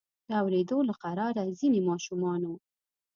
[0.27, 2.53] د اوریدو له قراره ځینې ماشومانو.